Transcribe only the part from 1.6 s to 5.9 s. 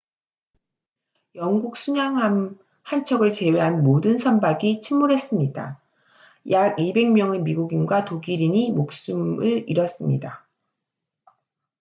순양함 한 척을 제외한 모든 선박이 침몰했습니다